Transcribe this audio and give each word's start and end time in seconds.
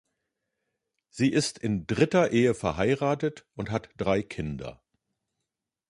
Sie 1.11 1.29
ist 1.31 1.59
in 1.59 1.85
dritter 1.85 2.31
Ehe 2.31 2.55
verheiratet 2.55 3.45
und 3.53 3.69
hat 3.69 3.91
drei 3.97 4.23
Kinder. 4.23 4.81